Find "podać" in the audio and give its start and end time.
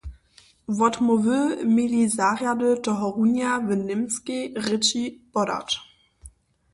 5.33-5.69